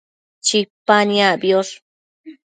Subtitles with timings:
[0.45, 1.73] Chipa niacbiosh